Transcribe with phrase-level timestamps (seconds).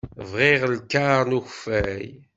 [0.31, 2.05] Bɣiɣ lkaṛ n ukeffay.